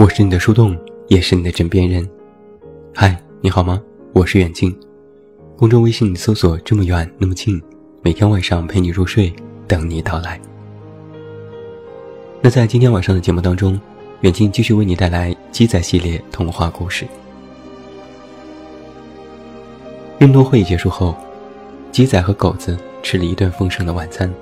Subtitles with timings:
[0.00, 0.74] 我是你的树洞，
[1.08, 2.08] 也是你的枕边人。
[2.94, 3.78] 嗨，你好吗？
[4.14, 4.74] 我是远近。
[5.58, 7.60] 公众微信搜索“这么远那么近”，
[8.00, 9.30] 每天晚上陪你入睡，
[9.68, 10.40] 等你到来。
[12.40, 13.78] 那在今天晚上的节目当中，
[14.22, 17.06] 远近继续为你带来鸡仔系列童话故事。
[20.20, 21.14] 运动会结束后，
[21.92, 24.32] 鸡仔和狗子吃了一顿丰盛的晚餐。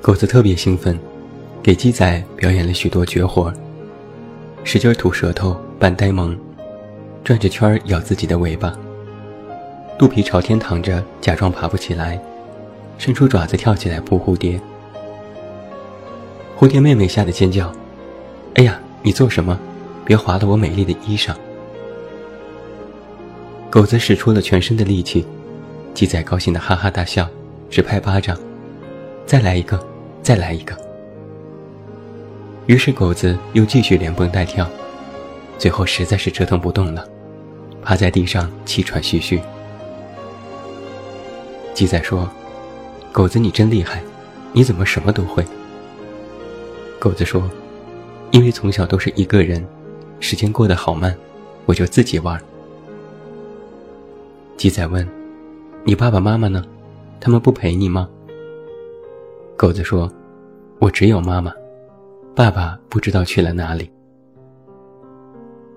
[0.00, 0.96] 狗子特别兴奋，
[1.60, 3.52] 给鸡仔表演了许多绝活。
[4.64, 6.36] 使劲吐舌头，扮呆萌，
[7.24, 8.76] 转着圈咬自己的尾巴，
[9.98, 12.20] 肚皮朝天躺着，假装爬不起来，
[12.98, 14.60] 伸出爪子跳起来扑蝴蝶。
[16.58, 17.72] 蝴蝶妹妹吓得尖叫
[18.56, 19.58] ：“哎呀，你做什么？
[20.04, 21.32] 别划了我美丽的衣裳！”
[23.70, 25.24] 狗子使出了全身的力气，
[25.94, 27.28] 鸡仔高兴的哈哈大笑，
[27.70, 28.36] 直拍巴掌
[29.24, 29.82] ：“再来一个，
[30.22, 30.76] 再来一个！”
[32.68, 34.68] 于是狗子又继续连蹦带跳，
[35.56, 37.02] 最后实在是折腾不动了，
[37.82, 39.40] 趴在地上气喘吁吁。
[41.72, 42.28] 鸡仔说
[43.10, 44.02] ：“狗子你真厉害，
[44.52, 45.42] 你怎么什么都会？”
[47.00, 47.50] 狗子说
[48.32, 49.66] ：“因为从小都是一个人，
[50.20, 51.16] 时间过得好慢，
[51.64, 52.38] 我就自己玩。”
[54.58, 55.08] 鸡仔问
[55.84, 56.62] ：“你爸爸妈妈呢？
[57.18, 58.06] 他们不陪你吗？”
[59.56, 60.12] 狗子说
[60.80, 61.50] ：“我只有妈妈。”
[62.38, 63.90] 爸爸不知道去了哪里。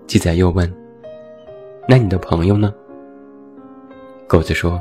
[0.05, 0.71] 鸡仔又问
[1.89, 2.71] ：“那你的朋友呢？”
[4.29, 4.79] 狗子说：“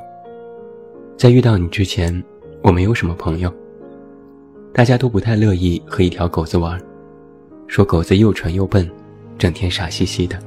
[1.17, 2.23] 在遇到你之前，
[2.63, 3.51] 我没有什么朋友。
[4.75, 6.79] 大家都不太乐意和一条狗子玩，
[7.67, 8.87] 说狗子又蠢又笨，
[9.39, 10.39] 整天傻兮兮的。”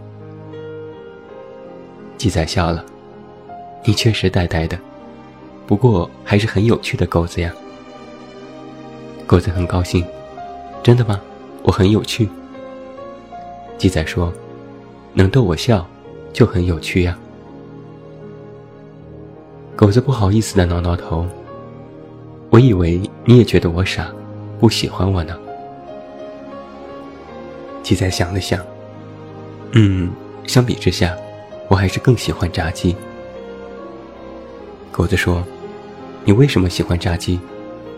[2.16, 2.86] 鸡仔笑了
[3.84, 4.78] ：“你确实呆呆的，
[5.66, 7.52] 不过还是很有趣的狗子呀。”
[9.26, 10.06] 狗子很高兴。
[10.84, 11.20] 真的吗？
[11.64, 12.28] 我很有趣。
[13.78, 14.34] 鸡仔说
[15.16, 15.88] ：“能逗我笑，
[16.34, 17.18] 就很有趣呀。”
[19.78, 21.26] 狗子不好意思的挠挠头。
[22.50, 24.12] 我以为你也觉得我傻，
[24.60, 25.40] 不喜欢我呢。
[27.82, 28.60] 鸡仔想了想，
[29.72, 30.12] 嗯，
[30.46, 31.16] 相比之下，
[31.70, 32.94] 我还是更喜欢炸鸡。
[34.92, 35.44] 狗子说
[36.26, 37.40] ：“你为什么喜欢炸鸡？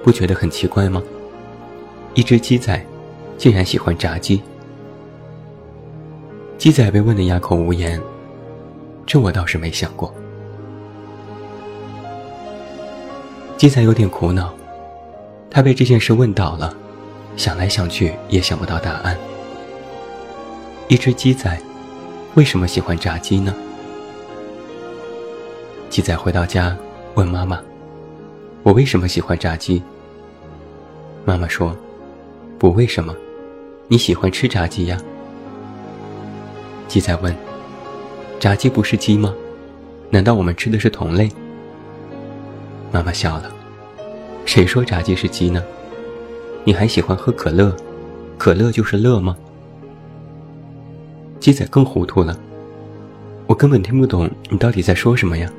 [0.04, 1.02] 不觉得很奇怪吗？”
[2.16, 2.82] 一只鸡仔，
[3.38, 4.42] 竟然喜欢炸鸡。
[6.58, 8.02] 鸡仔被问得哑口无言，
[9.06, 10.14] 这我倒是没想过。
[13.58, 14.54] 鸡仔有点苦恼，
[15.52, 16.74] 他被这件事问倒了，
[17.36, 19.18] 想来想去也想不到答案。
[20.88, 21.60] 一只鸡仔，
[22.36, 23.54] 为什么喜欢炸鸡呢？
[25.90, 26.78] 鸡仔回到家，
[27.16, 27.62] 问妈妈
[28.64, 29.84] ：“我为什么喜欢炸鸡？”
[31.26, 31.76] 妈妈说。
[32.58, 33.16] 不为什么？
[33.88, 34.98] 你喜欢吃炸鸡呀？
[36.88, 37.36] 鸡仔问
[38.40, 39.34] ：“炸鸡不是鸡吗？
[40.10, 41.30] 难道我们吃的是同类？”
[42.92, 43.52] 妈妈笑了
[44.46, 45.64] ：“谁说炸鸡是鸡呢？
[46.64, 47.76] 你还喜欢喝可乐，
[48.38, 49.36] 可乐就是乐吗？”
[51.40, 52.40] 鸡仔更糊涂了
[53.46, 55.52] ：“我根本听不懂你到底在说什么呀？”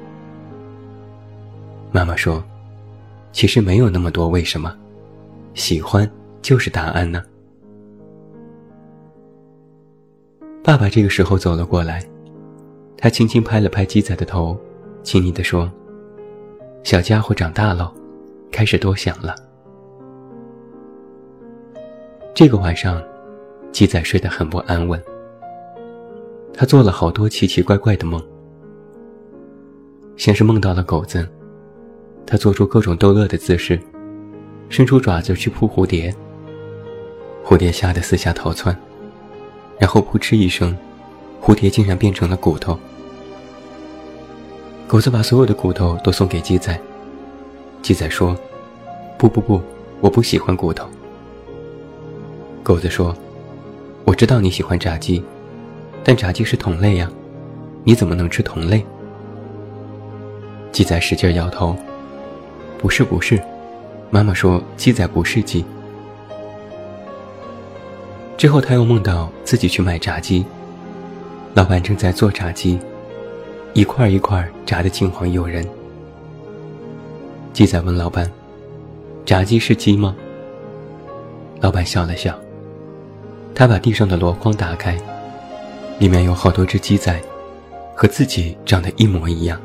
[1.93, 2.43] 妈妈说
[3.33, 4.75] ：“其实没有那么多为什么，
[5.55, 6.11] 喜欢。”
[6.43, 7.23] 就是答案呢。
[10.63, 12.05] 爸爸这个时候走了过来，
[12.97, 14.59] 他轻轻拍了拍鸡仔的头，
[15.03, 15.71] 亲昵地说
[16.83, 17.93] ：“小家伙长大了，
[18.51, 19.35] 开始多想了。”
[22.35, 23.01] 这个晚上，
[23.71, 25.01] 鸡仔睡得很不安稳。
[26.53, 28.21] 他做了好多奇奇怪怪的梦，
[30.17, 31.29] 先是梦到了狗子，
[32.27, 33.79] 他做出各种逗乐的姿势，
[34.69, 36.13] 伸出爪子去扑蝴蝶。
[37.48, 38.77] 蝴蝶吓得四下逃窜，
[39.78, 40.77] 然后扑哧一声，
[41.41, 42.77] 蝴蝶竟然变成了骨头。
[44.89, 46.77] 狗子把所有的骨头都送给鸡仔。
[47.83, 48.37] 鸡仔说
[49.16, 49.63] ：“不不不，
[50.01, 50.89] 我不喜欢骨头。”
[52.65, 53.16] 狗子说
[54.04, 55.22] ：“我知道你喜欢炸鸡，
[56.03, 57.09] 但炸鸡是同类呀，
[57.84, 58.84] 你怎么能吃同类？”
[60.72, 61.77] 鸡仔使劲摇头
[62.77, 63.41] ：“不是不是，
[64.10, 65.65] 妈妈说鸡仔不是鸡。”
[68.36, 70.44] 之后，他又梦到自己去买炸鸡，
[71.54, 72.78] 老板正在做炸鸡，
[73.72, 75.66] 一块一块炸得金黄诱人。
[77.54, 78.30] 鸡仔问老板
[79.24, 80.15] ：“炸鸡是鸡吗？”
[81.62, 82.38] 老板笑了笑，
[83.54, 84.98] 他把地上的箩筐打开，
[85.98, 87.18] 里面有好多只鸡仔，
[87.94, 89.59] 和自己长得一模一样。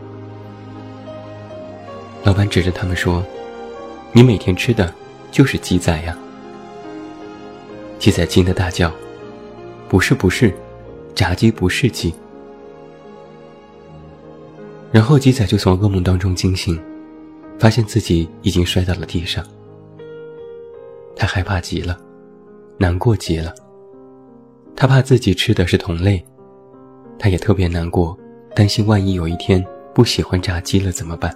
[2.23, 3.21] 老板指着他们说
[4.13, 4.93] ：“你每天吃的
[5.29, 6.17] 就是鸡仔呀。”
[8.01, 8.91] 鸡仔惊得大叫
[9.87, 10.51] ：“不是不是，
[11.13, 12.11] 炸鸡不是鸡。”
[14.91, 16.81] 然后鸡仔就从噩梦当中惊醒，
[17.59, 19.45] 发现自己已经摔到了地上。
[21.15, 21.95] 他害怕极了，
[22.79, 23.53] 难过极了。
[24.75, 26.25] 他怕自己吃的是同类，
[27.19, 28.17] 他也特别难过，
[28.55, 29.63] 担心万一有一天
[29.93, 31.31] 不喜欢炸鸡了怎么办。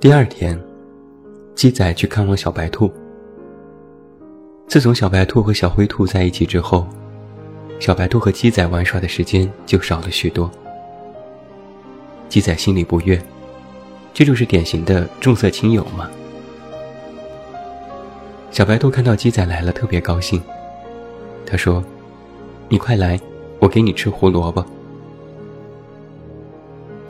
[0.00, 0.60] 第二天，
[1.54, 2.90] 鸡仔去看望小白兔。
[4.66, 6.86] 自从小白兔和小灰兔在一起之后。
[7.80, 10.48] 小白兔和鸡仔玩耍的时间就少了许多。
[12.28, 13.20] 鸡仔心里不悦，
[14.14, 16.08] 这就是典型的重色轻友嘛。
[18.52, 20.40] 小白兔看到鸡仔来了，特别高兴。
[21.44, 21.82] 他说
[22.70, 23.18] ：“你快来，
[23.58, 24.64] 我给你吃胡萝卜。”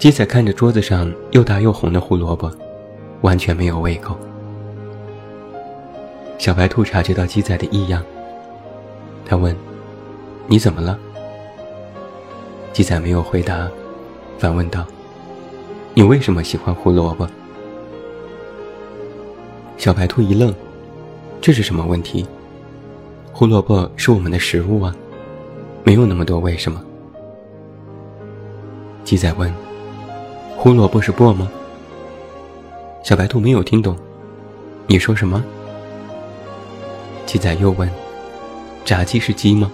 [0.00, 2.50] 鸡仔看着桌子上又大又红的胡萝卜，
[3.20, 4.16] 完全没有胃口。
[6.42, 8.02] 小白兔察觉到鸡仔的异样，
[9.24, 9.56] 他问。
[10.48, 10.98] 你怎么了？
[12.72, 13.70] 鸡仔没有回答，
[14.40, 14.84] 反问道
[15.94, 17.28] ：“你为什么喜欢胡萝卜？”
[19.78, 20.52] 小白兔一愣
[21.40, 22.26] ：“这是什么问题？
[23.32, 24.92] 胡萝卜是我们的食物啊，
[25.84, 26.84] 没有那么多为什么。”
[29.04, 29.48] 鸡仔问
[30.58, 31.48] ：“胡萝卜是卜吗？”
[33.04, 33.96] 小白兔没有听懂
[34.88, 35.40] ：“你说什么？”
[37.32, 37.88] 鸡仔又问
[38.84, 39.72] ：“炸鸡是鸡吗？”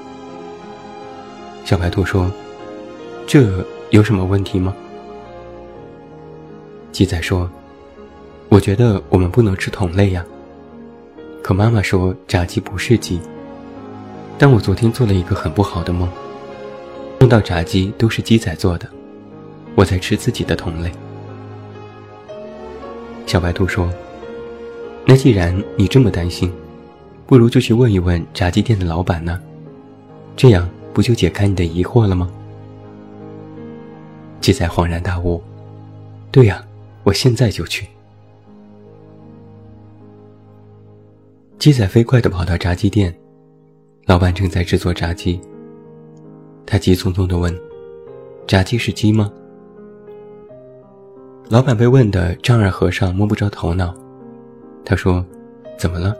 [1.66, 2.30] 小白兔说
[3.26, 4.72] ：“这有什么问题吗？”
[6.94, 7.50] 鸡仔说
[8.48, 10.24] ：“我觉得我们不能吃同类呀。
[11.42, 13.20] 可妈妈说炸鸡不是鸡，
[14.38, 16.08] 但我昨天做了一个很不好的梦，
[17.18, 18.88] 梦到炸鸡都是鸡仔做的，
[19.74, 20.92] 我在吃自己的同类。”
[23.26, 23.92] 小白兔说
[25.04, 26.52] ：“那既然你这么担心，
[27.28, 29.40] 不如就去问一问炸鸡店的老板呢，
[30.36, 32.28] 这样。”不就解开你的疑惑了吗？
[34.40, 35.40] 鸡仔恍然大悟
[36.32, 36.66] ：“对呀，
[37.04, 37.86] 我现在就去。”
[41.56, 43.16] 鸡仔飞快地跑到炸鸡店，
[44.06, 45.40] 老板正在制作炸鸡。
[46.66, 47.56] 他急匆匆地问
[48.44, 49.30] ：“炸鸡是鸡吗？”
[51.48, 53.94] 老板被问得丈二和尚摸不着头脑。
[54.84, 55.24] 他说
[55.78, 56.16] ：“怎么了？”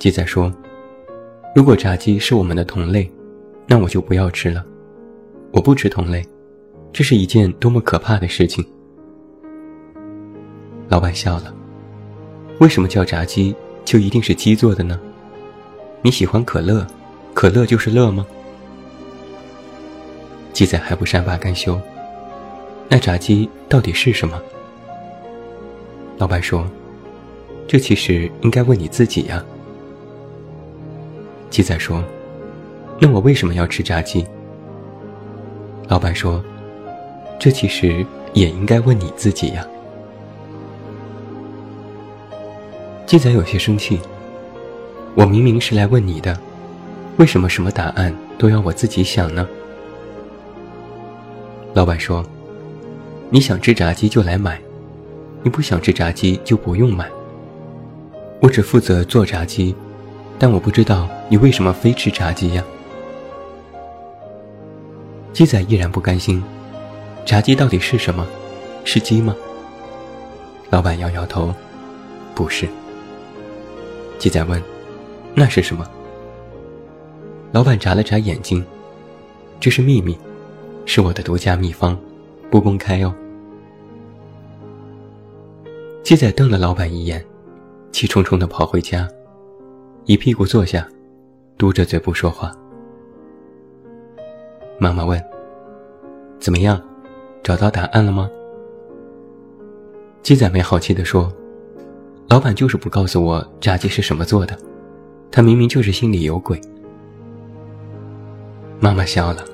[0.00, 0.50] 鸡仔说。
[1.54, 3.08] 如果炸鸡是我们的同类，
[3.66, 4.64] 那我就不要吃了。
[5.52, 6.24] 我不吃同类，
[6.90, 8.64] 这是一件多么可怕的事情！
[10.88, 11.54] 老板笑了。
[12.60, 13.54] 为什么叫炸鸡
[13.84, 14.98] 就一定是鸡做的呢？
[16.00, 16.86] 你喜欢可乐，
[17.34, 18.26] 可乐就是乐吗？
[20.54, 21.78] 鸡仔还不善罢甘休。
[22.88, 24.40] 那炸鸡到底是什么？
[26.16, 26.66] 老板说
[27.68, 29.44] ：“这其实应该问你自己呀。”
[31.50, 32.02] 鸡仔说
[33.00, 34.24] ：“那我为什么要吃炸鸡？”
[35.88, 36.42] 老板说
[37.40, 39.66] ：“这其实也应该问你自己呀。”
[43.04, 43.98] 鸡仔有些生气
[45.16, 46.38] ：“我明明是来问你的，
[47.16, 49.48] 为什么什么答案都要我自己想呢？”
[51.74, 52.24] 老板说
[53.28, 54.60] ：“你想吃炸鸡就来买，
[55.42, 57.10] 你不想吃炸鸡就不用买。
[58.40, 59.74] 我只负责做炸鸡。”
[60.40, 62.64] 但我不知道你为什么非吃炸鸡呀？
[65.34, 66.42] 鸡仔依然不甘心，
[67.26, 68.26] 炸鸡到底是什么？
[68.82, 69.36] 是鸡吗？
[70.70, 71.54] 老板摇摇头，
[72.34, 72.66] 不是。
[74.18, 74.62] 鸡仔问
[75.36, 75.86] ：“那是什么？”
[77.52, 78.64] 老板眨了眨眼睛
[79.60, 80.18] ：“这是秘密，
[80.86, 81.94] 是我的独家秘方，
[82.50, 83.14] 不公开哦。”
[86.02, 87.22] 鸡仔瞪了老板一眼，
[87.92, 89.06] 气冲冲地跑回家。
[90.06, 90.88] 一屁股坐下，
[91.56, 92.52] 嘟着嘴不说话。
[94.78, 95.22] 妈妈问
[96.40, 96.80] ：“怎么样，
[97.42, 98.28] 找到答案了吗？”
[100.22, 101.30] 鸡仔妹好奇地说
[102.28, 104.58] ：“老板就是不告诉我炸鸡是什么做的，
[105.30, 106.60] 他明明就是心里有鬼。”
[108.80, 109.44] 妈妈笑了：“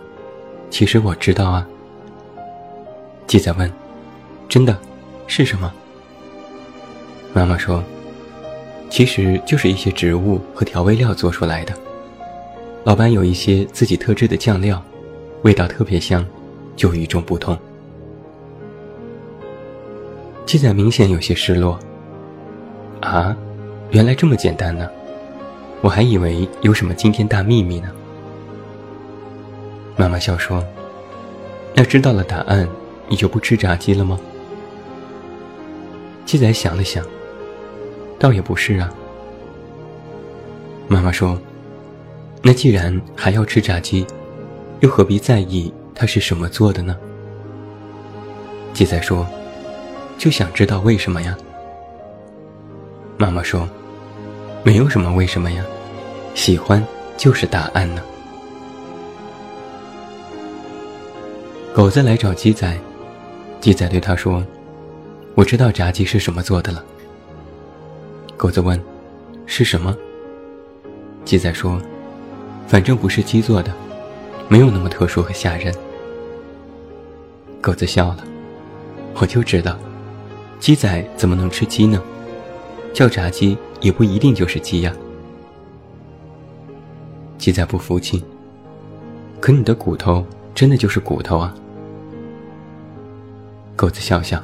[0.70, 1.68] 其实我知道啊。”
[3.26, 3.70] 鸡仔问
[4.48, 4.78] ：“真的，
[5.26, 5.72] 是什么？”
[7.34, 7.82] 妈妈说。
[8.88, 11.74] 其实就是一些植物和调味料做出来的。
[12.84, 14.82] 老板有一些自己特制的酱料，
[15.42, 16.24] 味道特别香，
[16.76, 17.58] 就与众不同。
[20.46, 21.78] 鸡仔明显有些失落。
[23.00, 23.36] 啊，
[23.90, 24.88] 原来这么简单呢，
[25.80, 27.90] 我还以为有什么惊天大秘密呢。
[29.96, 30.64] 妈妈笑说
[31.74, 32.68] ：“那知道了答案，
[33.08, 34.18] 你就不吃炸鸡了吗？”
[36.24, 37.04] 鸡仔想了想。
[38.18, 38.92] 倒也不是啊。
[40.88, 41.38] 妈妈说
[42.42, 44.06] ：“那既然还要吃炸鸡，
[44.80, 46.96] 又何必在意它是什么做的呢？”
[48.72, 49.26] 鸡仔说
[50.16, 51.36] ：“就想知道为什么呀。”
[53.18, 53.68] 妈妈说
[54.62, 55.64] ：“没有什么为什么呀，
[56.34, 56.84] 喜欢
[57.16, 58.02] 就是答案呢。”
[61.74, 62.78] 狗子来找鸡仔，
[63.60, 64.44] 鸡仔对他说
[65.34, 66.82] ：“我知道炸鸡是什么做的了。”
[68.46, 68.80] 狗子问
[69.44, 69.92] ：“是什么？”
[71.26, 71.82] 鸡仔说
[72.68, 73.74] ：“反正不是鸡做的，
[74.48, 75.74] 没有那么特殊和吓人。”
[77.60, 78.24] 狗子笑了
[79.18, 79.76] ：“我就知道，
[80.60, 82.00] 鸡仔怎么能吃鸡呢？
[82.94, 84.94] 叫炸鸡也不一定就是鸡呀。”
[87.38, 88.22] 鸡仔不服气
[89.42, 90.24] ：“可你的骨头
[90.54, 91.52] 真的就是骨头啊？”
[93.74, 94.40] 狗子笑笑：“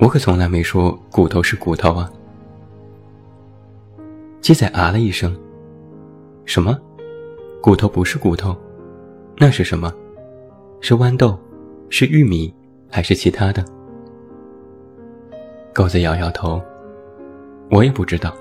[0.00, 2.10] 我可从来没说骨头是骨头啊。”
[4.46, 5.36] 鸡仔啊了一声。
[6.44, 6.78] 什么？
[7.60, 8.56] 骨头不是骨头，
[9.38, 9.92] 那是什么？
[10.80, 11.36] 是豌豆，
[11.88, 12.54] 是玉米，
[12.88, 13.64] 还是其他的？
[15.74, 16.62] 狗子摇摇头，
[17.72, 18.32] 我也不知道，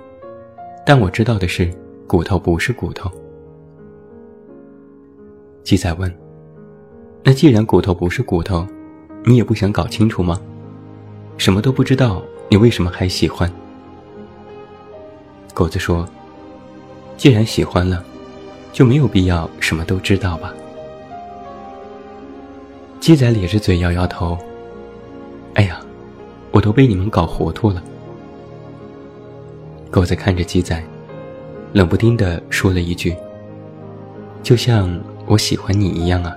[0.85, 1.73] 但我知道的是，
[2.05, 3.09] 骨头不是骨头。
[5.63, 6.15] 鸡仔问
[7.25, 8.63] ：“那既然骨头不是骨头，
[9.23, 10.39] 你也不想搞清楚吗？
[11.35, 13.51] 什么都不知道，你为什么还喜欢？”
[15.55, 16.07] 狗子说。
[17.17, 18.03] 既然喜欢了，
[18.73, 20.53] 就没有必要什么都知道吧？
[22.99, 24.37] 鸡仔咧着嘴摇摇头。
[25.53, 25.79] 哎呀，
[26.51, 27.81] 我都被你们搞糊涂了。
[29.89, 30.83] 狗子看着鸡仔，
[31.71, 33.15] 冷不丁的说了一句
[34.43, 34.93] ：“就像
[35.25, 36.35] 我喜欢你一样啊。”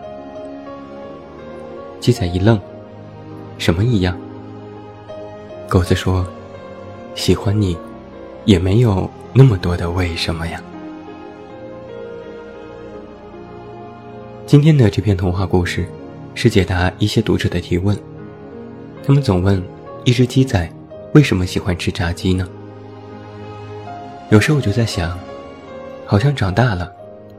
[1.99, 2.57] 鸡仔一愣
[3.59, 4.17] ：“什么一样？”
[5.69, 6.25] 狗子说
[7.17, 7.77] ：“喜欢你，
[8.49, 10.59] 也没有那么多的为什么呀。”
[14.47, 15.87] 今天的这篇童话故事，
[16.35, 17.95] 是解答一些读者的提问。
[19.07, 19.63] 他们总问：
[20.05, 20.67] 一只鸡仔
[21.13, 22.49] 为什么喜欢吃炸鸡呢？
[24.31, 25.19] 有时候我就在想，
[26.07, 26.91] 好像长大了，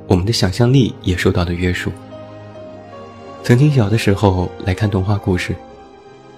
[0.06, 1.92] 我们的想象力也受到了约束。
[3.42, 5.56] 曾经小的时候来看童话故事，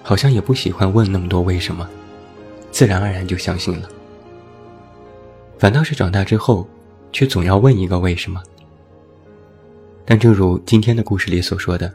[0.02, 1.86] 好像也不喜欢问那么多为什么，
[2.70, 3.86] 自然而然就相信了。
[5.62, 6.68] 反倒是长大之后，
[7.12, 8.42] 却总要问一个为什么。
[10.04, 11.94] 但正如今天的故事里所说的，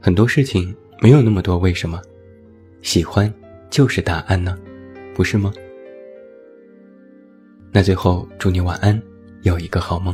[0.00, 2.02] 很多事情没有那么多为什么，
[2.82, 3.32] 喜欢
[3.70, 4.58] 就是答案呢，
[5.14, 5.52] 不是吗？
[7.70, 9.00] 那最后祝你晚安，
[9.42, 10.12] 有一个好梦。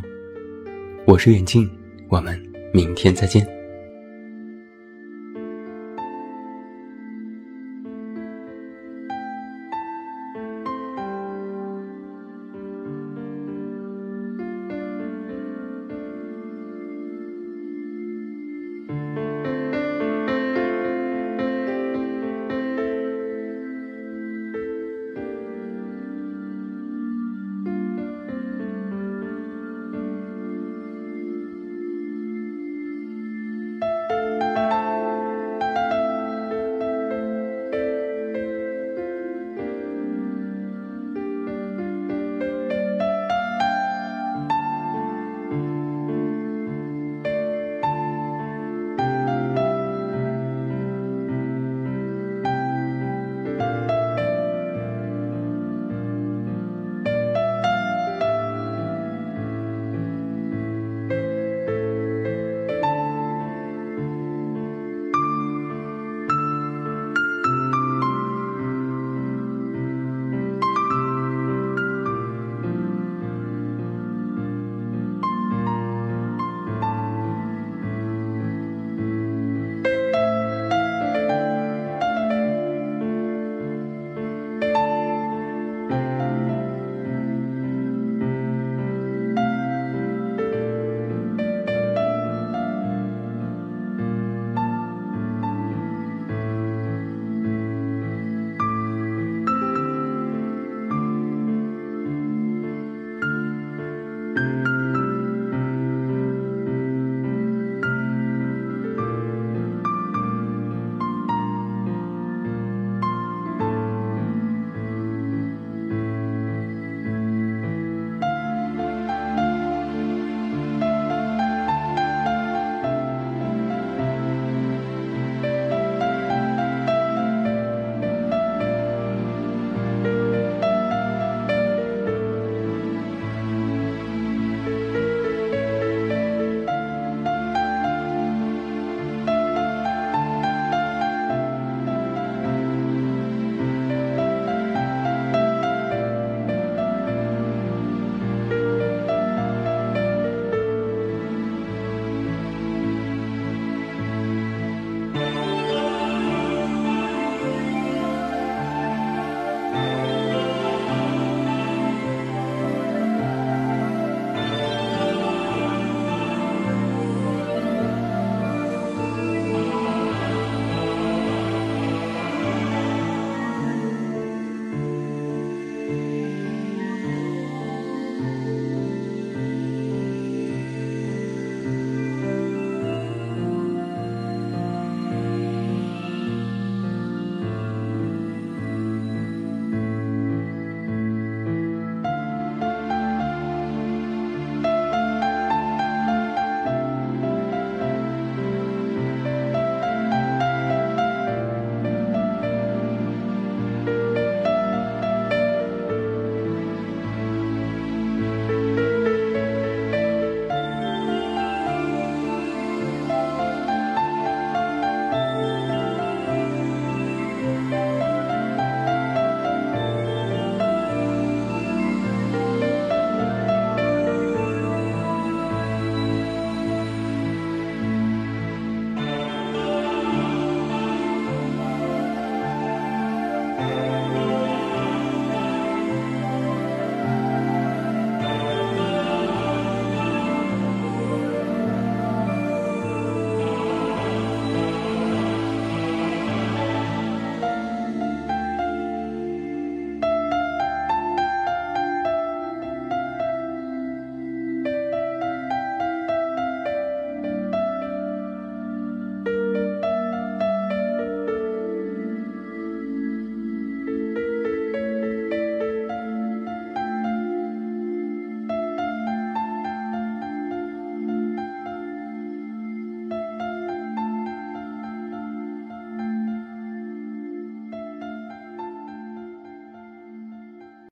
[1.06, 1.66] 我是远近，
[2.10, 2.38] 我们
[2.70, 3.48] 明天再见。